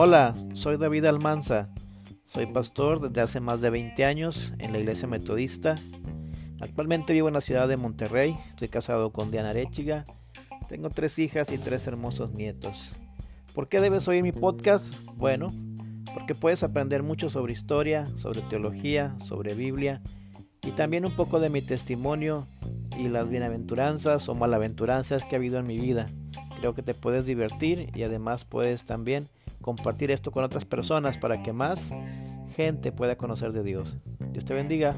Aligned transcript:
Hola, 0.00 0.32
soy 0.52 0.76
David 0.76 1.06
Almanza. 1.06 1.70
Soy 2.24 2.46
pastor 2.46 3.00
desde 3.00 3.20
hace 3.20 3.40
más 3.40 3.60
de 3.60 3.68
20 3.68 4.04
años 4.04 4.52
en 4.60 4.70
la 4.70 4.78
iglesia 4.78 5.08
metodista. 5.08 5.74
Actualmente 6.60 7.14
vivo 7.14 7.26
en 7.26 7.34
la 7.34 7.40
ciudad 7.40 7.66
de 7.66 7.76
Monterrey. 7.76 8.36
Estoy 8.50 8.68
casado 8.68 9.10
con 9.10 9.32
Diana 9.32 9.50
Arechiga. 9.50 10.04
Tengo 10.68 10.90
tres 10.90 11.18
hijas 11.18 11.50
y 11.50 11.58
tres 11.58 11.88
hermosos 11.88 12.30
nietos. 12.30 12.92
¿Por 13.56 13.68
qué 13.68 13.80
debes 13.80 14.06
oír 14.06 14.22
mi 14.22 14.30
podcast? 14.30 14.94
Bueno, 15.16 15.52
porque 16.14 16.36
puedes 16.36 16.62
aprender 16.62 17.02
mucho 17.02 17.28
sobre 17.28 17.52
historia, 17.52 18.06
sobre 18.18 18.42
teología, 18.42 19.16
sobre 19.26 19.54
Biblia 19.54 20.00
y 20.62 20.70
también 20.70 21.06
un 21.06 21.16
poco 21.16 21.40
de 21.40 21.50
mi 21.50 21.60
testimonio 21.60 22.46
y 22.96 23.08
las 23.08 23.28
bienaventuranzas 23.30 24.28
o 24.28 24.36
malaventuranzas 24.36 25.24
que 25.24 25.34
ha 25.34 25.38
habido 25.38 25.58
en 25.58 25.66
mi 25.66 25.76
vida. 25.80 26.08
Creo 26.60 26.76
que 26.76 26.84
te 26.84 26.94
puedes 26.94 27.26
divertir 27.26 27.90
y 27.96 28.04
además 28.04 28.44
puedes 28.44 28.84
también 28.84 29.28
compartir 29.60 30.10
esto 30.10 30.30
con 30.30 30.44
otras 30.44 30.64
personas 30.64 31.18
para 31.18 31.42
que 31.42 31.52
más 31.52 31.92
gente 32.56 32.92
pueda 32.92 33.16
conocer 33.16 33.52
de 33.52 33.62
Dios. 33.62 33.96
Dios 34.32 34.44
te 34.44 34.54
bendiga. 34.54 34.94